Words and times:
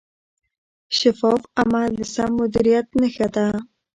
شفاف 0.99 1.41
عمل 1.59 1.89
د 1.99 2.01
سم 2.13 2.31
مدیریت 2.39 2.87
نښه 2.99 3.27
ده. 3.35 3.47